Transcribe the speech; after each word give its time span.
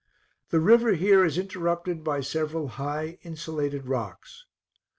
The 0.49 0.59
river 0.59 0.93
here 0.93 1.23
is 1.23 1.37
interrupted 1.37 2.03
by 2.03 2.21
several 2.21 2.69
high 2.69 3.19
insulated 3.21 3.85
rocks. 3.85 4.47